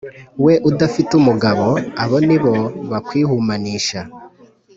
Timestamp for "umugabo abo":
1.21-2.17